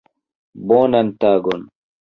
Bonan 0.67 1.07
tagon. 1.19 1.61